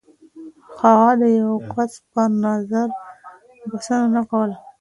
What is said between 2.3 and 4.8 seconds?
نظر بسنه نه کوله.